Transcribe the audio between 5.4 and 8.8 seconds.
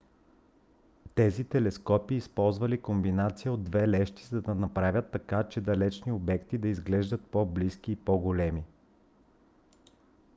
че далечни обекти да изглеждат по-близки и по-големи